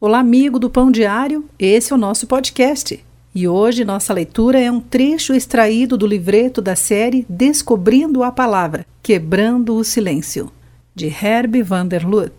Olá, 0.00 0.20
amigo 0.20 0.60
do 0.60 0.70
Pão 0.70 0.92
Diário, 0.92 1.44
esse 1.58 1.92
é 1.92 1.96
o 1.96 1.98
nosso 1.98 2.24
podcast. 2.28 3.04
E 3.34 3.48
hoje 3.48 3.84
nossa 3.84 4.14
leitura 4.14 4.60
é 4.60 4.70
um 4.70 4.80
trecho 4.80 5.34
extraído 5.34 5.98
do 5.98 6.06
livreto 6.06 6.62
da 6.62 6.76
série 6.76 7.26
Descobrindo 7.28 8.22
a 8.22 8.30
Palavra, 8.30 8.86
Quebrando 9.02 9.74
o 9.74 9.82
Silêncio, 9.82 10.52
de 10.94 11.08
Herb 11.08 11.60
van 11.64 11.84
der 11.84 12.06
Lut. 12.06 12.32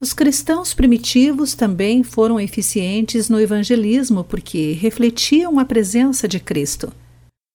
Os 0.00 0.14
cristãos 0.14 0.72
primitivos 0.72 1.54
também 1.54 2.02
foram 2.02 2.40
eficientes 2.40 3.28
no 3.28 3.38
evangelismo 3.38 4.24
porque 4.24 4.72
refletiam 4.72 5.58
a 5.58 5.64
presença 5.66 6.26
de 6.26 6.40
Cristo. 6.40 6.90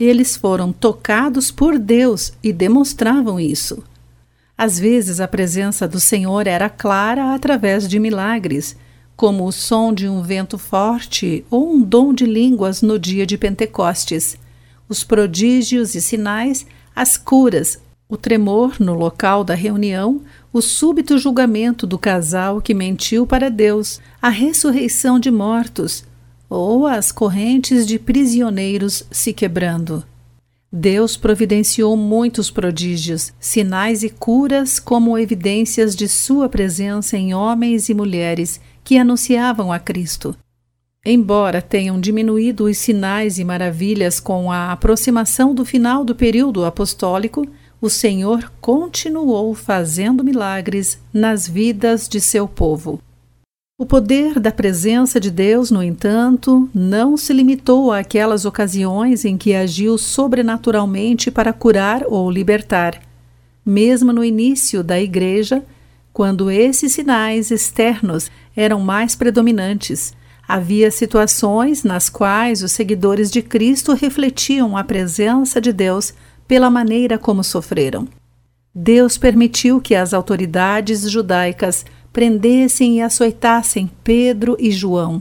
Eles 0.00 0.38
foram 0.38 0.72
tocados 0.72 1.50
por 1.50 1.78
Deus 1.78 2.32
e 2.42 2.50
demonstravam 2.50 3.38
isso. 3.38 3.84
Às 4.58 4.76
vezes 4.76 5.20
a 5.20 5.28
presença 5.28 5.86
do 5.86 6.00
Senhor 6.00 6.48
era 6.48 6.68
clara 6.68 7.32
através 7.32 7.86
de 7.86 8.00
milagres, 8.00 8.76
como 9.14 9.46
o 9.46 9.52
som 9.52 9.92
de 9.92 10.08
um 10.08 10.20
vento 10.20 10.58
forte 10.58 11.44
ou 11.48 11.72
um 11.72 11.80
dom 11.80 12.12
de 12.12 12.26
línguas 12.26 12.82
no 12.82 12.98
dia 12.98 13.24
de 13.24 13.38
Pentecostes, 13.38 14.36
os 14.88 15.04
prodígios 15.04 15.94
e 15.94 16.00
sinais, 16.00 16.66
as 16.94 17.16
curas, 17.16 17.78
o 18.08 18.16
tremor 18.16 18.80
no 18.80 18.94
local 18.94 19.44
da 19.44 19.54
reunião, 19.54 20.22
o 20.52 20.60
súbito 20.60 21.18
julgamento 21.18 21.86
do 21.86 21.96
casal 21.96 22.60
que 22.60 22.74
mentiu 22.74 23.24
para 23.24 23.48
Deus, 23.48 24.00
a 24.20 24.28
ressurreição 24.28 25.20
de 25.20 25.30
mortos, 25.30 26.04
ou 26.50 26.84
as 26.84 27.12
correntes 27.12 27.86
de 27.86 27.96
prisioneiros 27.96 29.04
se 29.10 29.32
quebrando. 29.32 30.04
Deus 30.70 31.16
providenciou 31.16 31.96
muitos 31.96 32.50
prodígios, 32.50 33.32
sinais 33.40 34.02
e 34.02 34.10
curas 34.10 34.78
como 34.78 35.18
evidências 35.18 35.96
de 35.96 36.06
sua 36.06 36.46
presença 36.46 37.16
em 37.16 37.32
homens 37.32 37.88
e 37.88 37.94
mulheres 37.94 38.60
que 38.84 38.98
anunciavam 38.98 39.72
a 39.72 39.78
Cristo. 39.78 40.36
Embora 41.06 41.62
tenham 41.62 41.98
diminuído 41.98 42.64
os 42.64 42.76
sinais 42.76 43.38
e 43.38 43.44
maravilhas 43.44 44.20
com 44.20 44.52
a 44.52 44.70
aproximação 44.70 45.54
do 45.54 45.64
final 45.64 46.04
do 46.04 46.14
período 46.14 46.64
apostólico, 46.66 47.46
o 47.80 47.88
Senhor 47.88 48.52
continuou 48.60 49.54
fazendo 49.54 50.22
milagres 50.22 51.00
nas 51.14 51.48
vidas 51.48 52.06
de 52.06 52.20
seu 52.20 52.46
povo. 52.46 53.00
O 53.80 53.86
poder 53.86 54.40
da 54.40 54.50
presença 54.50 55.20
de 55.20 55.30
Deus, 55.30 55.70
no 55.70 55.80
entanto, 55.80 56.68
não 56.74 57.16
se 57.16 57.32
limitou 57.32 57.92
àquelas 57.92 58.44
ocasiões 58.44 59.24
em 59.24 59.38
que 59.38 59.54
agiu 59.54 59.96
sobrenaturalmente 59.96 61.30
para 61.30 61.52
curar 61.52 62.02
ou 62.08 62.28
libertar. 62.28 63.00
Mesmo 63.64 64.12
no 64.12 64.24
início 64.24 64.82
da 64.82 65.00
Igreja, 65.00 65.64
quando 66.12 66.50
esses 66.50 66.90
sinais 66.92 67.52
externos 67.52 68.32
eram 68.56 68.80
mais 68.80 69.14
predominantes, 69.14 70.12
havia 70.48 70.90
situações 70.90 71.84
nas 71.84 72.10
quais 72.10 72.64
os 72.64 72.72
seguidores 72.72 73.30
de 73.30 73.42
Cristo 73.42 73.94
refletiam 73.94 74.76
a 74.76 74.82
presença 74.82 75.60
de 75.60 75.72
Deus 75.72 76.12
pela 76.48 76.68
maneira 76.68 77.16
como 77.16 77.44
sofreram. 77.44 78.08
Deus 78.74 79.16
permitiu 79.16 79.80
que 79.80 79.94
as 79.94 80.12
autoridades 80.12 81.08
judaicas 81.08 81.84
prendessem 82.12 82.98
e 82.98 83.02
açoitassem 83.02 83.90
Pedro 84.02 84.56
e 84.58 84.70
João. 84.70 85.20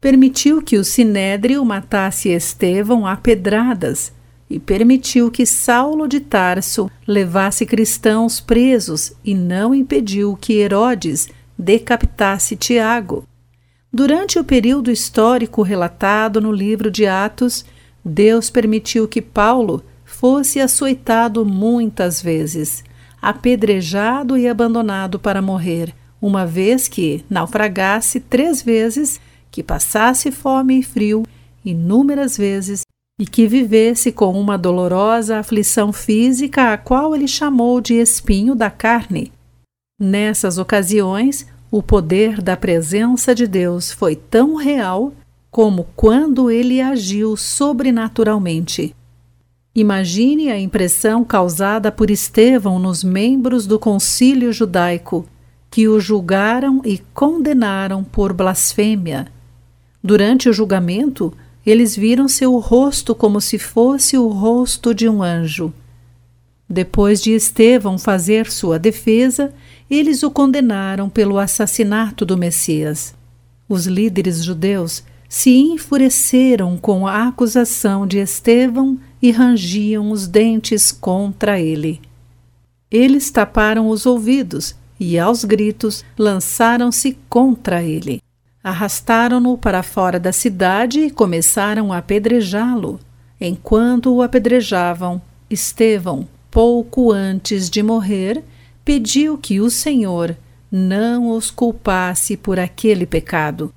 Permitiu 0.00 0.62
que 0.62 0.76
o 0.76 0.84
sinédrio 0.84 1.64
matasse 1.64 2.30
Estevão 2.30 3.06
a 3.06 3.16
pedradas 3.16 4.12
e 4.48 4.58
permitiu 4.58 5.30
que 5.30 5.46
Saulo 5.46 6.08
de 6.08 6.18
Tarso 6.18 6.90
levasse 7.06 7.64
cristãos 7.64 8.40
presos 8.40 9.12
e 9.24 9.34
não 9.34 9.74
impediu 9.74 10.36
que 10.36 10.54
Herodes 10.54 11.28
decapitasse 11.56 12.56
Tiago. 12.56 13.24
Durante 13.92 14.38
o 14.38 14.44
período 14.44 14.90
histórico 14.90 15.62
relatado 15.62 16.40
no 16.40 16.52
livro 16.52 16.90
de 16.90 17.06
Atos, 17.06 17.64
Deus 18.04 18.48
permitiu 18.48 19.06
que 19.06 19.20
Paulo 19.20 19.84
fosse 20.04 20.60
açoitado 20.60 21.44
muitas 21.44 22.20
vezes, 22.20 22.82
apedrejado 23.20 24.36
e 24.36 24.48
abandonado 24.48 25.18
para 25.18 25.42
morrer, 25.42 25.94
uma 26.20 26.46
vez 26.46 26.88
que 26.88 27.24
naufragasse 27.30 28.20
três 28.20 28.62
vezes, 28.62 29.20
que 29.50 29.62
passasse 29.62 30.30
fome 30.30 30.80
e 30.80 30.82
frio 30.82 31.22
inúmeras 31.64 32.36
vezes 32.36 32.82
e 33.18 33.26
que 33.26 33.46
vivesse 33.46 34.10
com 34.10 34.38
uma 34.38 34.56
dolorosa 34.56 35.38
aflição 35.38 35.92
física, 35.92 36.72
a 36.72 36.78
qual 36.78 37.14
ele 37.14 37.28
chamou 37.28 37.80
de 37.80 37.94
espinho 37.94 38.54
da 38.54 38.70
carne. 38.70 39.30
Nessas 39.98 40.56
ocasiões, 40.56 41.46
o 41.70 41.82
poder 41.82 42.40
da 42.40 42.56
presença 42.56 43.34
de 43.34 43.46
Deus 43.46 43.92
foi 43.92 44.16
tão 44.16 44.54
real 44.54 45.12
como 45.50 45.86
quando 45.94 46.50
ele 46.50 46.80
agiu 46.80 47.36
sobrenaturalmente. 47.36 48.94
Imagine 49.74 50.50
a 50.50 50.58
impressão 50.58 51.24
causada 51.24 51.92
por 51.92 52.10
Estevão 52.10 52.78
nos 52.78 53.04
membros 53.04 53.66
do 53.66 53.78
concílio 53.78 54.52
judaico 54.52 55.26
que 55.70 55.86
o 55.86 56.00
julgaram 56.00 56.82
e 56.84 56.98
condenaram 57.14 58.02
por 58.02 58.32
blasfêmia. 58.32 59.28
Durante 60.02 60.48
o 60.48 60.52
julgamento, 60.52 61.32
eles 61.64 61.94
viram 61.94 62.26
seu 62.26 62.58
rosto 62.58 63.14
como 63.14 63.40
se 63.40 63.58
fosse 63.58 64.18
o 64.18 64.28
rosto 64.28 64.94
de 64.94 65.08
um 65.08 65.22
anjo. 65.22 65.72
Depois 66.68 67.22
de 67.22 67.32
Estevão 67.32 67.98
fazer 67.98 68.50
sua 68.50 68.78
defesa, 68.78 69.52
eles 69.90 70.22
o 70.22 70.30
condenaram 70.30 71.08
pelo 71.08 71.38
assassinato 71.38 72.24
do 72.24 72.36
Messias. 72.36 73.14
Os 73.68 73.86
líderes 73.86 74.42
judeus 74.42 75.04
se 75.28 75.56
enfureceram 75.56 76.76
com 76.76 77.06
a 77.06 77.28
acusação 77.28 78.06
de 78.06 78.18
Estevão 78.18 78.98
e 79.22 79.30
rangiam 79.30 80.10
os 80.10 80.26
dentes 80.26 80.90
contra 80.90 81.60
ele. 81.60 82.00
Eles 82.90 83.30
taparam 83.30 83.88
os 83.88 84.06
ouvidos 84.06 84.74
e, 85.00 85.18
aos 85.18 85.44
gritos, 85.44 86.04
lançaram-se 86.18 87.16
contra 87.28 87.82
ele. 87.82 88.22
Arrastaram-no 88.62 89.56
para 89.56 89.82
fora 89.82 90.20
da 90.20 90.30
cidade 90.30 91.00
e 91.00 91.10
começaram 91.10 91.90
a 91.90 91.96
apedrejá-lo. 91.96 93.00
Enquanto 93.40 94.14
o 94.14 94.20
apedrejavam, 94.20 95.20
Estevão, 95.48 96.28
pouco 96.50 97.10
antes 97.10 97.70
de 97.70 97.82
morrer, 97.82 98.44
pediu 98.84 99.38
que 99.38 99.60
o 99.60 99.70
Senhor 99.70 100.36
não 100.70 101.30
os 101.30 101.50
culpasse 101.50 102.36
por 102.36 102.58
aquele 102.60 103.06
pecado. 103.06 103.72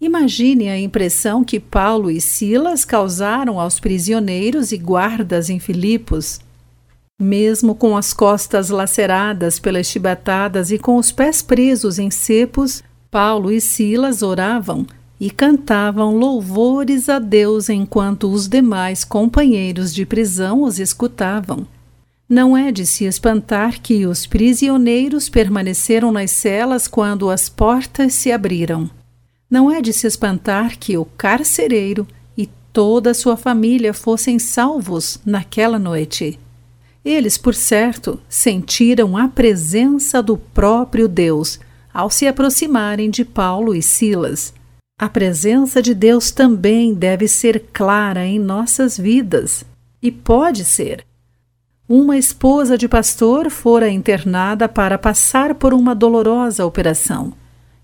Imagine 0.00 0.68
a 0.68 0.78
impressão 0.78 1.44
que 1.44 1.60
Paulo 1.60 2.10
e 2.10 2.20
Silas 2.20 2.84
causaram 2.84 3.60
aos 3.60 3.78
prisioneiros 3.78 4.72
e 4.72 4.78
guardas 4.78 5.50
em 5.50 5.58
Filipos. 5.58 6.40
Mesmo 7.22 7.76
com 7.76 7.96
as 7.96 8.12
costas 8.12 8.68
laceradas 8.68 9.60
pelas 9.60 9.86
chibatadas 9.86 10.72
e 10.72 10.78
com 10.78 10.96
os 10.96 11.12
pés 11.12 11.40
presos 11.40 12.00
em 12.00 12.10
cepos, 12.10 12.82
Paulo 13.12 13.52
e 13.52 13.60
Silas 13.60 14.22
oravam 14.22 14.84
e 15.20 15.30
cantavam 15.30 16.16
louvores 16.16 17.08
a 17.08 17.20
Deus 17.20 17.68
enquanto 17.68 18.28
os 18.28 18.48
demais 18.48 19.04
companheiros 19.04 19.94
de 19.94 20.04
prisão 20.04 20.64
os 20.64 20.80
escutavam. 20.80 21.64
Não 22.28 22.56
é 22.56 22.72
de 22.72 22.84
se 22.84 23.04
espantar 23.04 23.80
que 23.80 24.04
os 24.04 24.26
prisioneiros 24.26 25.28
permaneceram 25.28 26.10
nas 26.10 26.32
celas 26.32 26.88
quando 26.88 27.30
as 27.30 27.48
portas 27.48 28.14
se 28.14 28.32
abriram. 28.32 28.90
Não 29.48 29.70
é 29.70 29.80
de 29.80 29.92
se 29.92 30.08
espantar 30.08 30.76
que 30.76 30.98
o 30.98 31.04
carcereiro 31.04 32.04
e 32.36 32.48
toda 32.72 33.12
a 33.12 33.14
sua 33.14 33.36
família 33.36 33.94
fossem 33.94 34.40
salvos 34.40 35.20
naquela 35.24 35.78
noite. 35.78 36.40
Eles, 37.04 37.36
por 37.36 37.54
certo, 37.54 38.20
sentiram 38.28 39.16
a 39.16 39.26
presença 39.26 40.22
do 40.22 40.36
próprio 40.36 41.08
Deus 41.08 41.58
ao 41.92 42.08
se 42.08 42.26
aproximarem 42.26 43.10
de 43.10 43.24
Paulo 43.24 43.74
e 43.74 43.82
Silas. 43.82 44.54
A 44.98 45.08
presença 45.08 45.82
de 45.82 45.94
Deus 45.94 46.30
também 46.30 46.94
deve 46.94 47.26
ser 47.26 47.64
clara 47.72 48.24
em 48.24 48.38
nossas 48.38 48.96
vidas. 48.96 49.64
E 50.00 50.10
pode 50.10 50.64
ser. 50.64 51.04
Uma 51.88 52.16
esposa 52.16 52.78
de 52.78 52.88
pastor 52.88 53.50
fora 53.50 53.90
internada 53.90 54.68
para 54.68 54.96
passar 54.96 55.56
por 55.56 55.74
uma 55.74 55.94
dolorosa 55.94 56.64
operação. 56.64 57.32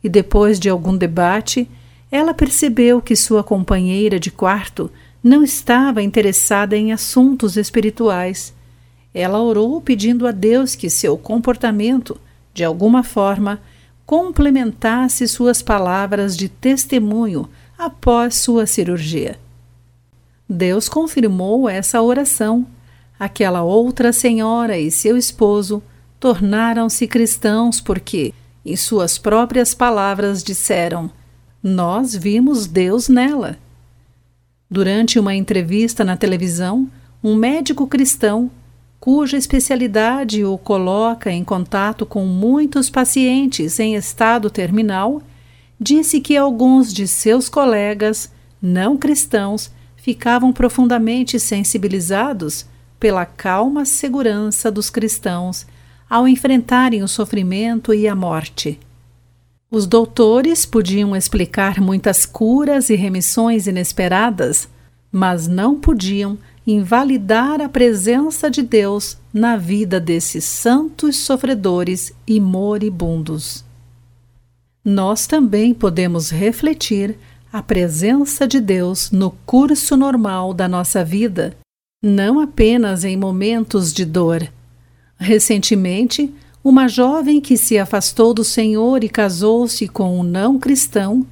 E 0.02 0.08
depois 0.08 0.60
de 0.60 0.68
algum 0.68 0.96
debate, 0.96 1.68
ela 2.10 2.32
percebeu 2.32 3.02
que 3.02 3.16
sua 3.16 3.42
companheira 3.42 4.18
de 4.18 4.30
quarto 4.30 4.90
não 5.22 5.42
estava 5.42 6.00
interessada 6.02 6.76
em 6.76 6.92
assuntos 6.92 7.56
espirituais 7.56 8.54
ela 9.18 9.42
orou 9.42 9.80
pedindo 9.80 10.28
a 10.28 10.30
Deus 10.30 10.76
que 10.76 10.88
seu 10.88 11.18
comportamento, 11.18 12.20
de 12.54 12.62
alguma 12.62 13.02
forma, 13.02 13.60
complementasse 14.06 15.26
suas 15.26 15.60
palavras 15.60 16.36
de 16.36 16.48
testemunho 16.48 17.48
após 17.76 18.36
sua 18.36 18.64
cirurgia. 18.64 19.36
Deus 20.48 20.88
confirmou 20.88 21.68
essa 21.68 22.00
oração. 22.00 22.64
Aquela 23.18 23.64
outra 23.64 24.12
senhora 24.12 24.78
e 24.78 24.88
seu 24.88 25.16
esposo 25.16 25.82
tornaram-se 26.20 27.06
cristãos 27.08 27.80
porque, 27.80 28.32
Em 28.64 28.76
suas 28.76 29.18
próprias 29.18 29.74
palavras 29.74 30.44
disseram: 30.44 31.10
Nós 31.60 32.14
vimos 32.14 32.66
Deus 32.66 33.08
nela. 33.08 33.58
Durante 34.70 35.18
uma 35.18 35.34
entrevista 35.34 36.04
na 36.04 36.16
televisão, 36.16 36.88
um 37.22 37.34
médico 37.34 37.86
cristão, 37.86 38.50
cuja 39.00 39.36
especialidade 39.36 40.44
o 40.44 40.58
coloca 40.58 41.30
em 41.30 41.44
contato 41.44 42.04
com 42.04 42.26
muitos 42.26 42.90
pacientes 42.90 43.78
em 43.78 43.94
estado 43.94 44.50
terminal, 44.50 45.22
disse 45.80 46.20
que 46.20 46.36
alguns 46.36 46.92
de 46.92 47.06
seus 47.06 47.48
colegas 47.48 48.32
não 48.60 48.96
cristãos 48.96 49.70
ficavam 49.96 50.52
profundamente 50.52 51.38
sensibilizados 51.38 52.66
pela 52.98 53.24
calma 53.24 53.84
segurança 53.84 54.70
dos 54.70 54.90
cristãos 54.90 55.66
ao 56.08 56.26
enfrentarem 56.26 57.02
o 57.02 57.08
sofrimento 57.08 57.92
e 57.92 58.08
a 58.08 58.14
morte. 58.14 58.80
Os 59.70 59.86
doutores 59.86 60.64
podiam 60.64 61.14
explicar 61.14 61.78
muitas 61.78 62.24
curas 62.24 62.88
e 62.88 62.96
remissões 62.96 63.66
inesperadas, 63.66 64.66
mas 65.12 65.46
não 65.46 65.78
podiam 65.78 66.38
invalidar 66.70 67.62
a 67.62 67.68
presença 67.68 68.50
de 68.50 68.60
Deus 68.62 69.16
na 69.32 69.56
vida 69.56 69.98
desses 69.98 70.44
santos 70.44 71.16
sofredores 71.16 72.12
e 72.26 72.38
moribundos. 72.38 73.64
Nós 74.84 75.26
também 75.26 75.72
podemos 75.72 76.28
refletir 76.28 77.16
a 77.50 77.62
presença 77.62 78.46
de 78.46 78.60
Deus 78.60 79.10
no 79.10 79.30
curso 79.46 79.96
normal 79.96 80.52
da 80.52 80.68
nossa 80.68 81.02
vida, 81.02 81.56
não 82.02 82.38
apenas 82.38 83.02
em 83.02 83.16
momentos 83.16 83.90
de 83.90 84.04
dor. 84.04 84.46
Recentemente, 85.18 86.30
uma 86.62 86.86
jovem 86.86 87.40
que 87.40 87.56
se 87.56 87.78
afastou 87.78 88.34
do 88.34 88.44
Senhor 88.44 89.02
e 89.02 89.08
casou-se 89.08 89.88
com 89.88 90.20
um 90.20 90.22
não 90.22 90.58
cristão 90.58 91.26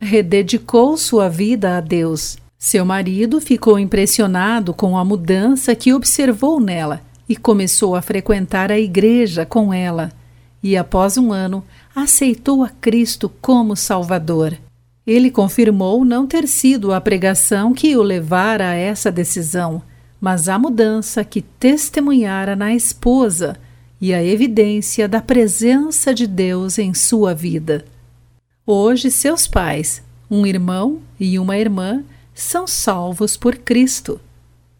rededicou 0.00 0.96
sua 0.96 1.28
vida 1.28 1.76
a 1.76 1.80
Deus. 1.80 2.38
Seu 2.64 2.82
marido 2.82 3.42
ficou 3.42 3.78
impressionado 3.78 4.72
com 4.72 4.96
a 4.96 5.04
mudança 5.04 5.74
que 5.74 5.92
observou 5.92 6.58
nela 6.58 7.02
e 7.28 7.36
começou 7.36 7.94
a 7.94 8.00
frequentar 8.00 8.72
a 8.72 8.80
igreja 8.80 9.44
com 9.44 9.70
ela. 9.70 10.10
E 10.62 10.74
após 10.74 11.18
um 11.18 11.30
ano, 11.30 11.62
aceitou 11.94 12.64
a 12.64 12.70
Cristo 12.70 13.30
como 13.42 13.76
Salvador. 13.76 14.56
Ele 15.06 15.30
confirmou 15.30 16.06
não 16.06 16.26
ter 16.26 16.48
sido 16.48 16.94
a 16.94 17.02
pregação 17.02 17.74
que 17.74 17.94
o 17.98 18.02
levara 18.02 18.70
a 18.70 18.74
essa 18.74 19.12
decisão 19.12 19.82
mas 20.18 20.48
a 20.48 20.58
mudança 20.58 21.22
que 21.22 21.42
testemunhara 21.42 22.56
na 22.56 22.74
esposa 22.74 23.58
e 24.00 24.14
a 24.14 24.24
evidência 24.24 25.06
da 25.06 25.20
presença 25.20 26.14
de 26.14 26.26
Deus 26.26 26.78
em 26.78 26.94
sua 26.94 27.34
vida. 27.34 27.84
Hoje, 28.66 29.10
seus 29.10 29.46
pais, 29.46 30.02
um 30.30 30.46
irmão 30.46 31.00
e 31.20 31.38
uma 31.38 31.58
irmã, 31.58 32.02
são 32.34 32.66
salvos 32.66 33.36
por 33.36 33.56
Cristo. 33.56 34.20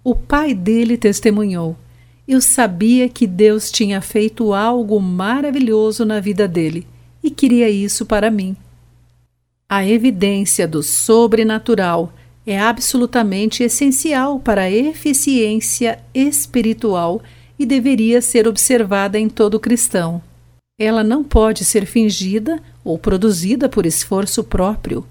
O 0.03 0.15
pai 0.15 0.53
dele 0.53 0.99
testemunhou: 0.99 1.77
Eu 2.27 2.41
sabia 2.41 3.09
que 3.09 3.27
Deus 3.27 3.71
tinha 3.71 4.01
feito 4.01 4.53
algo 4.53 5.01
maravilhoso 5.01 6.05
na 6.05 6.21
vida 6.21 6.49
dele 6.49 6.87
e 7.23 7.31
queria 7.31 7.71
isso 7.71 8.05
para 8.05 8.31
mim. 8.31 8.57
A 9.69 9.87
evidência 9.87 10.69
do 10.69 10.83
sobrenatural 10.83 12.13
é 12.47 12.61
absolutamente 12.61 13.63
essencial 13.63 14.39
para 14.39 14.63
a 14.63 14.71
eficiência 14.71 15.99
espiritual 16.13 17.23
e 17.59 17.65
deveria 17.65 18.21
ser 18.21 18.47
observada 18.47 19.19
em 19.19 19.29
todo 19.29 19.61
cristão. 19.61 20.21
Ela 20.79 21.05
não 21.05 21.23
pode 21.23 21.65
ser 21.65 21.87
fingida 21.87 22.61
ou 22.85 22.99
produzida 22.99 23.69
por 23.69 23.87
esforço 23.87 24.43
próprio. 24.43 25.07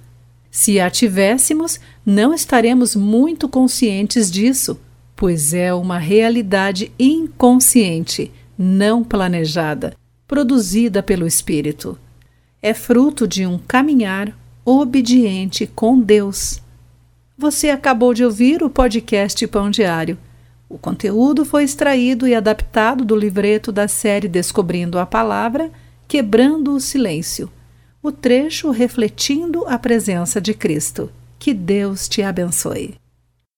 Se 0.55 0.79
a 0.79 0.87
tivéssemos, 0.87 1.79
não 2.05 2.31
estaremos 2.31 2.95
muito 2.95 3.49
conscientes 3.49 4.29
disso, 4.29 4.79
pois 5.15 5.51
é 5.51 5.73
uma 5.73 5.97
realidade 5.97 6.91
inconsciente, 6.99 8.31
não 8.55 9.03
planejada, 9.03 9.95
produzida 10.27 11.01
pelo 11.01 11.25
Espírito. 11.25 11.97
É 12.61 12.71
fruto 12.71 13.27
de 13.27 13.47
um 13.47 13.57
caminhar 13.57 14.37
obediente 14.63 15.65
com 15.65 15.99
Deus. 15.99 16.61
Você 17.35 17.71
acabou 17.71 18.13
de 18.13 18.23
ouvir 18.23 18.61
o 18.61 18.69
podcast 18.69 19.47
Pão 19.47 19.71
Diário. 19.71 20.19
O 20.69 20.77
conteúdo 20.77 21.43
foi 21.43 21.63
extraído 21.63 22.27
e 22.27 22.35
adaptado 22.35 23.03
do 23.03 23.15
livreto 23.15 23.71
da 23.71 23.87
série 23.87 24.27
Descobrindo 24.27 24.99
a 24.99 25.05
Palavra, 25.07 25.71
Quebrando 26.07 26.75
o 26.75 26.79
Silêncio, 26.79 27.51
o 28.03 28.11
trecho 28.11 28.69
refletindo 28.69 29.65
a 29.65 29.79
presença 29.79 30.41
de 30.41 30.53
Cristo. 30.53 31.09
Que 31.39 31.53
Deus 31.53 32.09
te 32.09 32.21
abençoe. 32.21 32.95